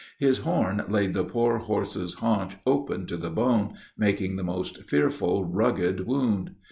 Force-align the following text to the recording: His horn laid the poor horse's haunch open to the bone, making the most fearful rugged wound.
His 0.17 0.39
horn 0.39 0.81
laid 0.89 1.13
the 1.13 1.23
poor 1.23 1.59
horse's 1.59 2.15
haunch 2.15 2.57
open 2.65 3.05
to 3.05 3.17
the 3.17 3.29
bone, 3.29 3.75
making 3.95 4.35
the 4.35 4.43
most 4.43 4.89
fearful 4.89 5.45
rugged 5.45 6.07
wound. 6.07 6.55